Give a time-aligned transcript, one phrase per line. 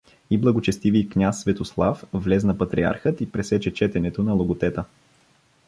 [0.29, 2.03] И благочестивий княз Светослав…
[2.13, 4.85] Влезна патриархът и пресече четенето на логотета.